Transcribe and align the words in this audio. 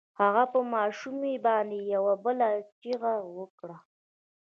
هغه 0.19 0.43
په 0.53 0.59
ماشومې 0.73 1.35
باندې 1.45 1.79
يوه 1.93 2.13
بله 2.25 2.49
چيغه 2.81 3.13
وکړه. 3.37 3.77